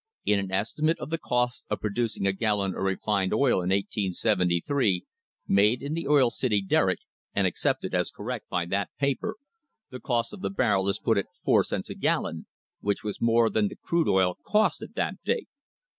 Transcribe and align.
In 0.25 0.39
an 0.39 0.51
estimate 0.51 0.97
of 0.97 1.11
the 1.11 1.19
cost 1.19 1.63
of 1.69 1.79
producing 1.81 2.25
a 2.25 2.33
gallon 2.33 2.73
of 2.73 2.81
refined 2.81 3.35
oil 3.35 3.61
in 3.61 3.69
1873, 3.69 5.05
made 5.47 5.83
in 5.83 5.93
the 5.93 6.07
Oil 6.07 6.31
City 6.31 6.59
Derrick 6.59 6.97
and 7.35 7.45
accepted 7.45 7.93
as 7.93 8.09
correct 8.09 8.49
by 8.49 8.65
that 8.65 8.89
paper, 8.97 9.35
the 9.91 9.99
cost 9.99 10.33
of 10.33 10.41
the 10.41 10.49
barrel 10.49 10.89
is 10.89 10.97
put 10.97 11.19
at 11.19 11.27
four 11.45 11.63
cents 11.63 11.91
a 11.91 11.93
gallon, 11.93 12.47
which 12.79 13.03
was 13.03 13.21
more 13.21 13.47
than 13.47 13.67
the 13.67 13.75
crude 13.75 14.07
oil 14.07 14.39
cost 14.43 14.81
at 14.81 14.95
that 14.95 15.21
date. 15.23 15.49